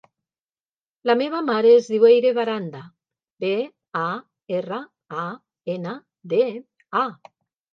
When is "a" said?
4.01-4.07, 5.25-5.29, 7.05-7.07